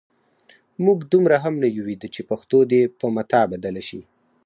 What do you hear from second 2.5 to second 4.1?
دې په متاع بدله شي.